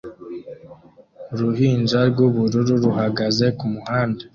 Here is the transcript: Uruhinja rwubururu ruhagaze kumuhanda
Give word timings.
Uruhinja 1.33 1.99
rwubururu 2.09 2.73
ruhagaze 2.83 3.45
kumuhanda 3.57 4.23